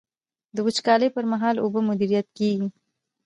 د 0.55 0.57
وچکالۍ 0.65 1.09
پر 1.15 1.25
مهال 1.33 1.55
اوبه 1.59 1.79
مدیریت 1.89 2.27
کیږي. 2.37 2.67